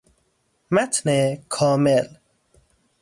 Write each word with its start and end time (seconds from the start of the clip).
متن 0.71 1.35
کامل 1.49 2.05